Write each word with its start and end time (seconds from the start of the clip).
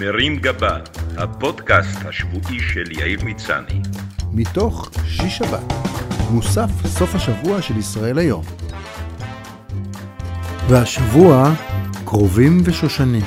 מרים 0.00 0.36
גבה, 0.36 0.78
הפודקאסט 1.16 1.98
השבועי 2.04 2.60
של 2.60 2.92
יאיר 2.92 3.24
מצני. 3.24 3.80
מתוך 4.32 4.90
שיש 5.06 5.38
שבת, 5.38 5.72
מוסף 6.30 6.68
סוף 6.86 7.14
השבוע 7.14 7.62
של 7.62 7.76
ישראל 7.76 8.18
היום. 8.18 8.44
והשבוע, 10.68 11.52
קרובים 12.04 12.60
ושושנים. 12.64 13.24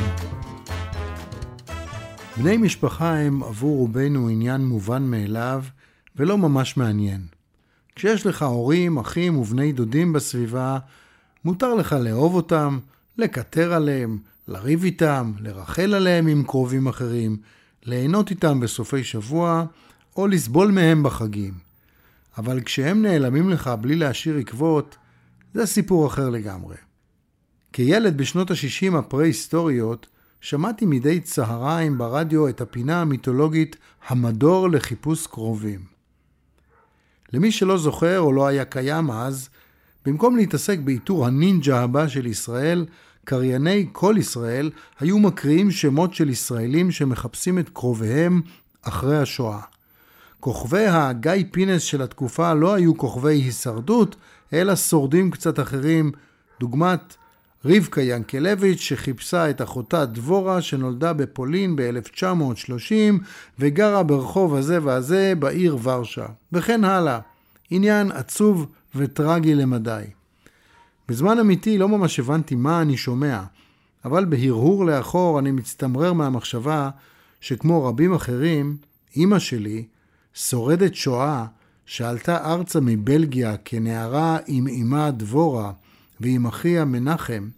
בני 2.38 2.58
משפחה 2.58 3.18
הם 3.18 3.44
עבור 3.44 3.78
רובנו 3.78 4.30
עניין 4.30 4.62
מובן 4.62 5.04
מאליו 5.04 5.64
ולא 6.16 6.38
ממש 6.38 6.78
מעניין. 6.78 7.22
כשיש 7.96 8.26
לך 8.26 8.44
הורים, 8.44 8.98
אחים 8.98 9.38
ובני 9.38 9.72
דודים 9.72 10.14
בסביבה, 10.14 10.78
מותר 11.46 11.74
לך 11.74 11.96
לאהוב 12.00 12.36
אותם, 12.36 12.80
לקטר 13.18 13.74
עליהם, 13.74 14.18
לריב 14.50 14.84
איתם, 14.84 15.34
לרחל 15.40 15.94
עליהם 15.94 16.28
עם 16.28 16.44
קרובים 16.44 16.88
אחרים, 16.88 17.38
ליהנות 17.84 18.30
איתם 18.30 18.60
בסופי 18.60 19.04
שבוע, 19.04 19.66
או 20.18 20.28
לסבול 20.28 20.72
מהם 20.72 21.04
בחגים. 21.04 21.54
אבל 22.38 22.62
כשהם 22.62 23.02
נעלמים 23.02 23.50
לך 23.50 23.72
בלי 23.82 23.96
להשאיר 23.96 24.38
עקבות, 24.38 24.98
זה 25.54 25.66
סיפור 25.66 26.08
אחר 26.08 26.30
לגמרי. 26.30 26.76
כילד 27.74 28.18
בשנות 28.18 28.52
ה-60 28.52 28.98
הפרה-היסטוריות, 28.98 30.08
שמעתי 30.42 30.86
מדי 30.86 31.20
צהריים 31.20 31.98
ברדיו 31.98 32.50
את 32.50 32.62
הפינה 32.62 33.02
המיתולוגית 33.02 33.76
המדור 34.08 34.70
לחיפוש 34.70 35.28
קרובים. 35.28 35.80
למי 37.34 37.52
שלא 37.52 37.78
זוכר 37.78 38.20
או 38.20 38.34
לא 38.34 38.48
היה 38.48 38.66
קיים 38.66 39.12
אז, 39.12 39.50
במקום 40.06 40.38
להתעסק 40.38 40.80
באיתור 40.80 41.26
הנינג'ה 41.26 41.80
הבא 41.80 42.08
של 42.08 42.26
ישראל, 42.26 42.86
קרייני 43.26 43.88
כל 43.92 44.16
ישראל 44.18 44.70
היו 45.00 45.20
מקריאים 45.20 45.72
שמות 45.72 46.14
של 46.14 46.30
ישראלים 46.30 46.92
שמחפשים 46.92 47.60
את 47.60 47.70
קרוביהם 47.70 48.42
אחרי 48.82 49.18
השואה. 49.18 49.60
כוכבי 50.40 50.86
הגיא 50.88 51.46
פינס 51.52 51.82
של 51.82 52.02
התקופה 52.02 52.54
לא 52.54 52.74
היו 52.74 52.98
כוכבי 52.98 53.34
הישרדות, 53.34 54.16
אלא 54.54 54.76
שורדים 54.76 55.32
קצת 55.32 55.60
אחרים, 55.60 56.12
דוגמת 56.60 57.16
רבקה 57.66 58.02
ינקלביץ' 58.02 58.80
שחיפשה 58.80 59.50
את 59.50 59.62
אחותה 59.62 60.06
דבורה 60.06 60.62
שנולדה 60.62 61.14
בפולין 61.14 61.76
ב-1930 61.76 63.24
וגרה 63.60 64.04
ברחוב 64.04 64.56
הזה 64.56 64.80
והזה 64.84 65.34
בעיר 65.40 65.78
ורשה, 65.84 66.26
וכן 66.54 66.84
הלאה. 66.84 67.20
עניין 67.70 68.12
עצוב 68.12 68.68
וטרגי 68.96 69.56
למדי. 69.56 70.19
בזמן 71.10 71.40
אמיתי 71.40 71.78
לא 71.78 71.90
ממש 71.90 72.20
הבנתי 72.20 72.56
מה 72.56 72.82
אני 72.82 72.98
שומע, 72.98 73.44
אבל 74.06 74.26
בהרהור 74.26 74.86
לאחור 74.86 75.40
אני 75.40 75.52
מצטמרר 75.52 76.14
מהמחשבה 76.14 76.90
שכמו 77.42 77.86
רבים 77.86 78.14
אחרים, 78.14 78.78
אימא 79.16 79.40
שלי, 79.40 79.86
שורדת 80.34 80.96
שואה 80.96 81.46
שעלתה 81.86 82.54
ארצה 82.54 82.80
מבלגיה 82.80 83.58
כנערה 83.66 84.38
עם 84.48 84.68
אמה 84.68 85.12
דבורה 85.12 85.72
ועם 86.20 86.46
אחיה 86.46 86.86
מנחם, 86.86 87.50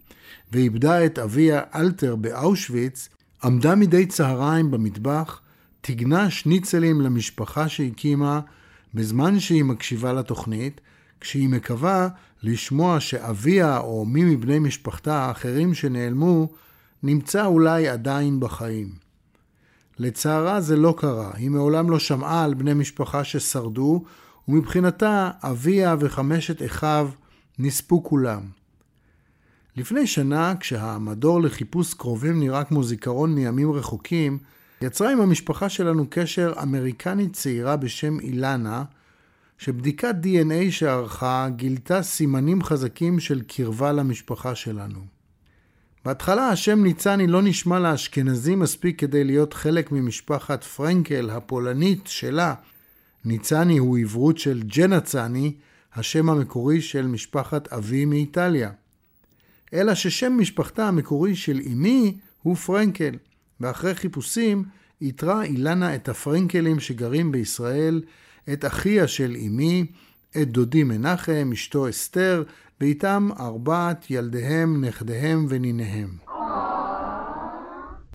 ואיבדה 0.52 1.04
את 1.04 1.18
אביה 1.18 1.60
אלתר 1.74 2.16
באושוויץ, 2.16 3.08
עמדה 3.44 3.74
מדי 3.74 4.06
צהריים 4.06 4.70
במטבח, 4.70 5.40
טיגנה 5.80 6.30
שניצלים 6.30 7.00
למשפחה 7.00 7.68
שהקימה 7.68 8.40
בזמן 8.94 9.40
שהיא 9.40 9.64
מקשיבה 9.64 10.12
לתוכנית, 10.12 10.80
כשהיא 11.22 11.48
מקווה 11.48 12.08
לשמוע 12.42 13.00
שאביה 13.00 13.78
או 13.78 14.04
מי 14.04 14.24
מבני 14.24 14.58
משפחתה 14.58 15.14
האחרים 15.14 15.74
שנעלמו 15.74 16.48
נמצא 17.02 17.46
אולי 17.46 17.88
עדיין 17.88 18.40
בחיים. 18.40 18.88
לצערה 19.98 20.60
זה 20.60 20.76
לא 20.76 20.94
קרה, 20.98 21.30
היא 21.34 21.50
מעולם 21.50 21.90
לא 21.90 21.98
שמעה 21.98 22.44
על 22.44 22.54
בני 22.54 22.74
משפחה 22.74 23.24
ששרדו, 23.24 24.04
ומבחינתה 24.48 25.30
אביה 25.42 25.96
וחמשת 25.98 26.62
אחיו 26.62 27.10
נספו 27.58 28.02
כולם. 28.02 28.40
לפני 29.76 30.06
שנה, 30.06 30.54
כשהמדור 30.60 31.42
לחיפוש 31.42 31.94
קרובים 31.94 32.40
נראה 32.40 32.64
כמו 32.64 32.84
זיכרון 32.84 33.34
מימים 33.34 33.72
רחוקים, 33.72 34.38
יצרה 34.80 35.12
עם 35.12 35.20
המשפחה 35.20 35.68
שלנו 35.68 36.06
קשר 36.10 36.52
אמריקנית 36.62 37.32
צעירה 37.32 37.76
בשם 37.76 38.20
אילנה, 38.20 38.84
שבדיקת 39.58 40.14
DNA 40.22 40.70
שערכה 40.70 41.48
גילתה 41.56 42.02
סימנים 42.02 42.62
חזקים 42.62 43.20
של 43.20 43.42
קרבה 43.46 43.92
למשפחה 43.92 44.54
שלנו. 44.54 45.00
בהתחלה 46.04 46.48
השם 46.48 46.82
ניצני 46.82 47.26
לא 47.26 47.42
נשמע 47.42 47.78
לאשכנזי 47.78 48.54
מספיק 48.54 49.00
כדי 49.00 49.24
להיות 49.24 49.54
חלק 49.54 49.92
ממשפחת 49.92 50.64
פרנקל 50.64 51.30
הפולנית 51.30 52.06
שלה. 52.06 52.54
ניצני 53.24 53.78
הוא 53.78 53.98
עברות 53.98 54.38
של 54.38 54.62
ג'נצני, 54.62 55.54
השם 55.94 56.30
המקורי 56.30 56.80
של 56.80 57.06
משפחת 57.06 57.72
אבי 57.72 58.04
מאיטליה. 58.04 58.70
אלא 59.74 59.94
ששם 59.94 60.36
משפחתה 60.38 60.88
המקורי 60.88 61.36
של 61.36 61.60
אמי 61.72 62.16
הוא 62.42 62.56
פרנקל, 62.56 63.14
ואחרי 63.60 63.94
חיפושים 63.94 64.64
איתרה 65.00 65.44
אילנה 65.44 65.94
את 65.94 66.08
הפרנקלים 66.08 66.80
שגרים 66.80 67.32
בישראל 67.32 68.02
את 68.52 68.64
אחיה 68.64 69.08
של 69.08 69.36
אמי, 69.46 69.86
את 70.36 70.48
דודי 70.48 70.84
מנחם, 70.84 71.50
אשתו 71.52 71.88
אסתר, 71.88 72.42
ואיתם 72.80 73.28
ארבעת 73.40 74.10
ילדיהם, 74.10 74.84
נכדיהם 74.84 75.46
וניניהם. 75.48 76.08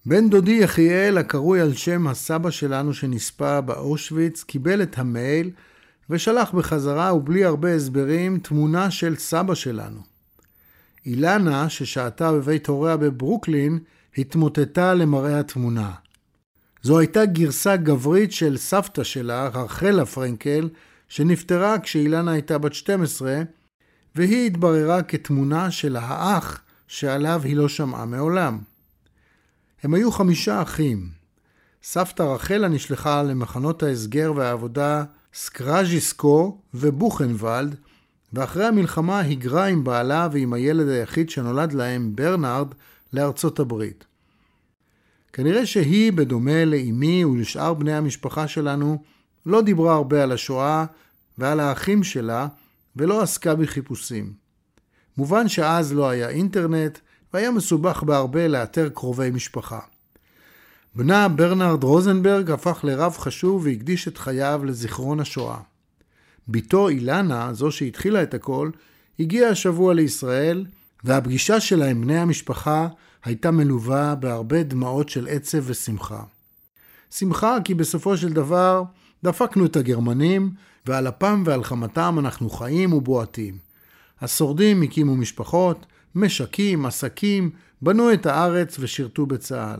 בן 0.05 0.29
דודי 0.29 0.51
יחיאל, 0.51 1.17
הקרוי 1.17 1.61
על 1.61 1.73
שם 1.73 2.07
הסבא 2.07 2.49
שלנו 2.49 2.93
שנספה 2.93 3.61
באושוויץ, 3.61 4.43
קיבל 4.43 4.83
את 4.83 4.97
המייל 4.97 5.51
ושלח 6.09 6.51
בחזרה 6.51 7.15
ובלי 7.15 7.45
הרבה 7.45 7.75
הסברים 7.75 8.39
תמונה 8.39 8.91
של 8.91 9.15
סבא 9.15 9.55
שלנו. 9.55 9.99
אילנה, 11.05 11.69
ששהתה 11.69 12.31
בבית 12.31 12.67
הוריה 12.67 12.97
בברוקלין, 12.97 13.79
התמוטטה 14.17 14.93
למראה 14.93 15.39
התמונה. 15.39 15.91
זו 16.81 16.99
הייתה 16.99 17.25
גרסה 17.25 17.75
גברית 17.75 18.31
של 18.31 18.57
סבתא 18.57 19.03
שלה, 19.03 19.47
רחלה 19.47 20.05
פרנקל, 20.05 20.69
שנפטרה 21.09 21.79
כשאילנה 21.79 22.31
הייתה 22.31 22.57
בת 22.57 22.73
12, 22.73 23.41
והיא 24.15 24.47
התבררה 24.47 25.03
כתמונה 25.03 25.71
של 25.71 25.95
האח 25.95 26.61
שעליו 26.87 27.41
היא 27.43 27.55
לא 27.55 27.67
שמעה 27.67 28.05
מעולם. 28.05 28.59
הם 29.83 29.93
היו 29.93 30.11
חמישה 30.11 30.61
אחים. 30.61 31.09
סבתא 31.83 32.23
רחלה 32.23 32.67
נשלחה 32.67 33.23
למחנות 33.23 33.83
ההסגר 33.83 34.33
והעבודה 34.35 35.03
סקראז'יסקו 35.33 36.61
ובוכנוולד, 36.73 37.75
ואחרי 38.33 38.65
המלחמה 38.65 39.19
היגרה 39.19 39.65
עם 39.65 39.83
בעלה 39.83 40.27
ועם 40.31 40.53
הילד 40.53 40.87
היחיד 40.87 41.29
שנולד 41.29 41.73
להם, 41.73 42.15
ברנרד, 42.15 42.67
לארצות 43.13 43.59
הברית. 43.59 44.05
כנראה 45.37 45.65
שהיא, 45.65 46.11
בדומה 46.11 46.65
לאימי 46.65 47.25
ולשאר 47.25 47.73
בני 47.73 47.93
המשפחה 47.93 48.47
שלנו, 48.47 49.03
לא 49.45 49.61
דיברה 49.61 49.93
הרבה 49.93 50.23
על 50.23 50.31
השואה 50.31 50.85
ועל 51.37 51.59
האחים 51.59 52.03
שלה, 52.03 52.47
ולא 52.95 53.21
עסקה 53.21 53.55
בחיפושים. 53.55 54.33
מובן 55.17 55.47
שאז 55.47 55.93
לא 55.93 56.09
היה 56.09 56.29
אינטרנט, 56.29 56.99
והיה 57.33 57.51
מסובך 57.51 58.03
בהרבה 58.03 58.47
לאתר 58.47 58.89
קרובי 58.89 59.29
משפחה. 59.31 59.79
בנה 60.95 61.27
ברנרד 61.27 61.83
רוזנברג 61.83 62.51
הפך 62.51 62.79
לרב 62.83 63.17
חשוב 63.17 63.65
והקדיש 63.65 64.07
את 64.07 64.17
חייו 64.17 64.61
לזיכרון 64.65 65.19
השואה. 65.19 65.59
בתו 66.47 66.89
אילנה, 66.89 67.53
זו 67.53 67.71
שהתחילה 67.71 68.23
את 68.23 68.33
הכל, 68.33 68.69
הגיעה 69.19 69.49
השבוע 69.49 69.93
לישראל, 69.93 70.65
והפגישה 71.03 71.59
שלה 71.59 71.89
עם 71.89 72.01
בני 72.01 72.17
המשפחה 72.17 72.87
הייתה 73.27 73.51
מלווה 73.51 74.15
בהרבה 74.15 74.63
דמעות 74.63 75.09
של 75.09 75.27
עצב 75.27 75.57
ושמחה. 75.63 76.23
שמחה 77.11 77.57
כי 77.63 77.73
בסופו 77.73 78.17
של 78.17 78.33
דבר 78.33 78.83
דפקנו 79.23 79.65
את 79.65 79.75
הגרמנים, 79.75 80.51
ועל 80.85 81.07
אפם 81.07 81.43
ועל 81.45 81.63
חמתם 81.63 82.15
אנחנו 82.19 82.49
חיים 82.49 82.93
ובועטים. 82.93 83.57
השורדים 84.21 84.81
הקימו 84.81 85.15
משפחות, 85.15 85.85
משקים, 86.15 86.85
עסקים, 86.85 87.49
בנו 87.81 88.13
את 88.13 88.25
הארץ 88.25 88.77
ושירתו 88.79 89.25
בצה"ל. 89.25 89.79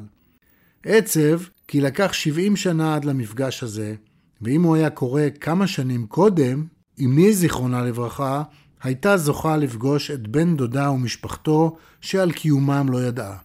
עצב 0.83 1.41
כי 1.67 1.81
לקח 1.81 2.13
70 2.13 2.55
שנה 2.55 2.95
עד 2.95 3.05
למפגש 3.05 3.63
הזה, 3.63 3.95
ואם 4.41 4.63
הוא 4.63 4.75
היה 4.75 4.89
קורה 4.89 5.27
כמה 5.41 5.67
שנים 5.67 6.07
קודם, 6.07 6.65
אמי 6.99 7.33
זיכרונה 7.33 7.81
לברכה, 7.81 8.43
הייתה 8.83 9.17
זוכה 9.17 9.57
לפגוש 9.57 10.11
את 10.11 10.27
בן 10.27 10.55
דודה 10.55 10.91
ומשפחתו 10.91 11.77
שעל 12.01 12.31
קיומם 12.31 12.87
לא 12.89 13.03
ידעה. 13.03 13.37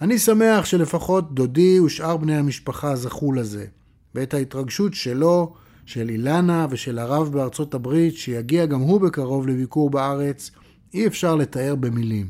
אני 0.00 0.18
שמח 0.18 0.64
שלפחות 0.64 1.34
דודי 1.34 1.80
ושאר 1.80 2.16
בני 2.16 2.36
המשפחה 2.36 2.96
זכו 2.96 3.32
לזה, 3.32 3.66
ואת 4.14 4.34
ההתרגשות 4.34 4.94
שלו, 4.94 5.54
של 5.86 6.08
אילנה 6.08 6.66
ושל 6.70 6.98
הרב 6.98 7.32
בארצות 7.32 7.74
הברית, 7.74 8.16
שיגיע 8.16 8.66
גם 8.66 8.80
הוא 8.80 9.00
בקרוב 9.00 9.48
לביקור 9.48 9.90
בארץ, 9.90 10.50
אי 10.94 11.06
אפשר 11.06 11.36
לתאר 11.36 11.74
במילים. 11.74 12.26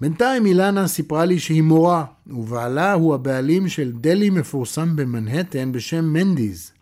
בינתיים 0.00 0.46
אילנה 0.46 0.88
סיפרה 0.88 1.24
לי 1.24 1.38
שהיא 1.38 1.62
מורה, 1.62 2.04
ובעלה 2.26 2.92
הוא 2.92 3.14
הבעלים 3.14 3.68
של 3.68 3.92
דלי 3.92 4.30
מפורסם 4.30 4.96
במנהטן 4.96 5.72
בשם 5.72 6.04
מנדיז. 6.04 6.73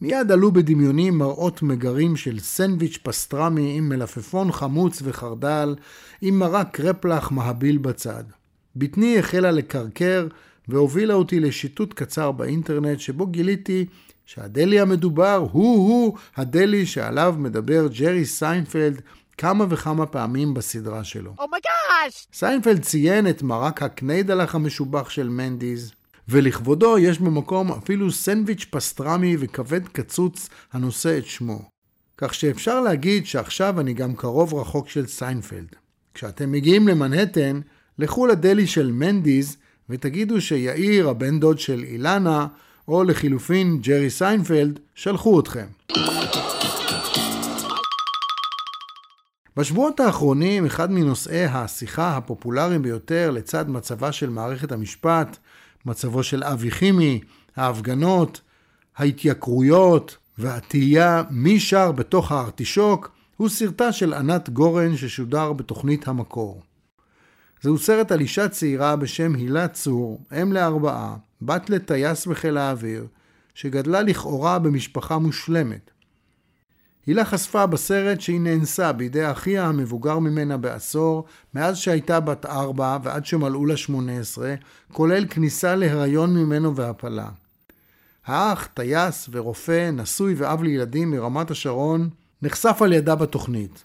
מיד 0.00 0.32
עלו 0.32 0.52
בדמיוני 0.52 1.10
מראות 1.10 1.62
מגרים 1.62 2.16
של 2.16 2.38
סנדוויץ' 2.38 2.98
פסטרמי 3.02 3.78
עם 3.78 3.88
מלפפון 3.88 4.52
חמוץ 4.52 5.02
וחרדל, 5.04 5.74
עם 6.20 6.38
מרק 6.38 6.68
קרפלח 6.72 7.30
מהביל 7.30 7.78
בצד. 7.78 8.24
בטני 8.76 9.18
החלה 9.18 9.50
לקרקר 9.50 10.26
והובילה 10.68 11.14
אותי 11.14 11.40
לשיטוט 11.40 11.94
קצר 11.94 12.32
באינטרנט 12.32 13.00
שבו 13.00 13.26
גיליתי 13.26 13.86
שהדלי 14.26 14.80
המדובר 14.80 15.48
הוא-הוא 15.52 16.16
הדלי 16.36 16.86
שעליו 16.86 17.34
מדבר 17.38 17.86
ג'רי 17.98 18.24
סיינפלד 18.24 19.00
כמה 19.38 19.64
וכמה 19.68 20.06
פעמים 20.06 20.54
בסדרה 20.54 21.04
שלו. 21.04 21.34
Oh 21.38 21.58
my 21.58 21.77
gosh! 21.77 22.26
Oh 22.32 22.36
סיינפלד 22.36 22.82
ציין 22.82 23.28
את 23.28 23.42
מרק 23.42 23.82
הקניידלח 23.82 24.54
המשובח 24.54 25.10
של 25.10 25.28
מנדיז, 25.28 25.92
ולכבודו 26.28 26.98
יש 26.98 27.18
במקום 27.18 27.72
אפילו 27.72 28.12
סנדוויץ' 28.12 28.66
פסטרמי 28.70 29.36
וכבד 29.40 29.88
קצוץ 29.88 30.48
הנושא 30.72 31.18
את 31.18 31.26
שמו. 31.26 31.62
כך 32.18 32.34
שאפשר 32.34 32.80
להגיד 32.80 33.26
שעכשיו 33.26 33.80
אני 33.80 33.94
גם 33.94 34.14
קרוב 34.14 34.54
רחוק 34.54 34.88
של 34.88 35.06
סיינפלד. 35.06 35.76
כשאתם 36.14 36.52
מגיעים 36.52 36.88
למנהטן, 36.88 37.60
לכו 37.98 38.26
לדלי 38.26 38.66
של 38.66 38.92
מנדיז 38.92 39.56
ותגידו 39.90 40.40
שיאיר, 40.40 41.08
הבן 41.08 41.40
דוד 41.40 41.58
של 41.58 41.84
אילנה, 41.84 42.46
או 42.88 43.04
לחילופין 43.04 43.78
ג'רי 43.80 44.10
סיינפלד, 44.10 44.78
שלחו 44.94 45.40
אתכם. 45.40 45.66
בשבועות 49.56 50.00
האחרונים, 50.00 50.66
אחד 50.66 50.90
מנושאי 50.90 51.44
השיחה 51.44 52.16
הפופולריים 52.16 52.82
ביותר 52.82 53.30
לצד 53.30 53.70
מצבה 53.70 54.12
של 54.12 54.30
מערכת 54.30 54.72
המשפט, 54.72 55.38
מצבו 55.86 56.22
של 56.22 56.44
אבי 56.44 56.70
חימי, 56.70 57.20
ההפגנות, 57.56 58.40
ההתייקרויות 58.96 60.16
והתהייה 60.38 61.22
מי 61.30 61.60
שר 61.60 61.92
בתוך 61.92 62.32
הארטישוק, 62.32 63.10
הוא 63.36 63.48
סרטה 63.48 63.92
של 63.92 64.14
ענת 64.14 64.50
גורן 64.50 64.96
ששודר 64.96 65.52
בתוכנית 65.52 66.08
המקור. 66.08 66.62
זהו 67.62 67.78
סרט 67.78 68.12
על 68.12 68.20
אישה 68.20 68.48
צעירה 68.48 68.96
בשם 68.96 69.34
הילה 69.34 69.68
צור, 69.68 70.20
אם 70.42 70.52
לארבעה, 70.52 71.16
בת 71.42 71.70
לטייס 71.70 72.26
בחיל 72.26 72.56
האוויר, 72.56 73.06
שגדלה 73.54 74.02
לכאורה 74.02 74.58
במשפחה 74.58 75.18
מושלמת. 75.18 75.90
הילה 77.08 77.24
חשפה 77.24 77.66
בסרט 77.66 78.20
שהיא 78.20 78.40
נאנסה 78.40 78.92
בידי 78.92 79.30
אחיה 79.30 79.66
המבוגר 79.66 80.18
ממנה 80.18 80.56
בעשור, 80.56 81.24
מאז 81.54 81.76
שהייתה 81.76 82.20
בת 82.20 82.46
ארבע 82.46 82.98
ועד 83.02 83.26
שמלאו 83.26 83.66
לה 83.66 83.76
שמונה 83.76 84.18
עשרה, 84.20 84.54
כולל 84.92 85.26
כניסה 85.26 85.74
להיריון 85.74 86.36
ממנו 86.36 86.76
והפלה. 86.76 87.28
האח, 88.26 88.68
טייס 88.74 89.28
ורופא, 89.32 89.90
נשוי 89.90 90.34
ואב 90.34 90.62
לילדים 90.62 91.10
מרמת 91.10 91.50
השרון, 91.50 92.08
נחשף 92.42 92.82
על 92.82 92.92
ידה 92.92 93.14
בתוכנית. 93.14 93.84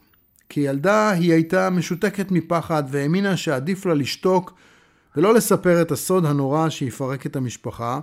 כילדה 0.50 1.10
היא 1.10 1.34
הייתה 1.34 1.70
משותקת 1.70 2.32
מפחד 2.32 2.84
והאמינה 2.88 3.38
שעדיף 3.38 3.86
לה 3.86 3.94
לשתוק 3.94 4.54
ולא 5.16 5.34
לספר 5.34 5.82
את 5.82 5.92
הסוד 5.92 6.26
הנורא 6.26 6.70
שיפרק 6.70 7.26
את 7.26 7.36
המשפחה, 7.36 8.00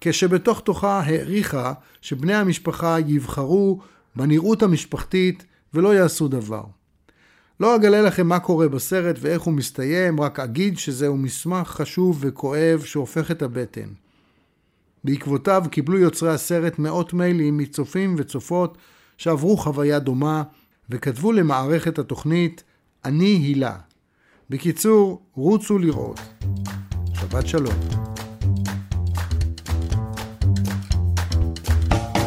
כשבתוך 0.00 0.60
תוכה 0.60 1.00
העריכה 1.00 1.72
שבני 2.00 2.34
המשפחה 2.34 2.96
יבחרו 3.06 3.80
בנראות 4.16 4.62
המשפחתית 4.62 5.44
ולא 5.74 5.94
יעשו 5.94 6.28
דבר. 6.28 6.64
לא 7.60 7.76
אגלה 7.76 8.02
לכם 8.02 8.26
מה 8.26 8.40
קורה 8.40 8.68
בסרט 8.68 9.16
ואיך 9.20 9.42
הוא 9.42 9.54
מסתיים, 9.54 10.20
רק 10.20 10.40
אגיד 10.40 10.78
שזהו 10.78 11.16
מסמך 11.16 11.68
חשוב 11.68 12.18
וכואב 12.20 12.82
שהופך 12.84 13.30
את 13.30 13.42
הבטן. 13.42 13.88
בעקבותיו 15.04 15.64
קיבלו 15.70 15.98
יוצרי 15.98 16.30
הסרט 16.30 16.78
מאות 16.78 17.12
מיילים 17.12 17.56
מצופים 17.56 18.14
וצופות 18.18 18.78
שעברו 19.18 19.56
חוויה 19.56 19.98
דומה 19.98 20.42
וכתבו 20.90 21.32
למערכת 21.32 21.98
התוכנית 21.98 22.62
"אני 23.04 23.24
הילה". 23.24 23.76
בקיצור, 24.50 25.22
רוצו 25.34 25.78
לראות. 25.78 26.20
שבת 27.14 27.46
שלום. 27.46 27.74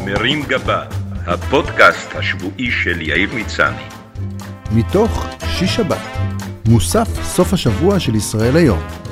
מרים 0.06 0.42
גבה, 0.42 1.03
הפודקאסט 1.26 2.16
השבועי 2.16 2.70
של 2.70 3.00
יאיר 3.00 3.28
מצני. 3.34 3.82
מתוך 4.70 5.26
שיש 5.46 5.76
שבת, 5.76 6.18
מוסף 6.68 7.08
סוף 7.22 7.52
השבוע 7.52 8.00
של 8.00 8.14
ישראל 8.14 8.56
היום. 8.56 9.03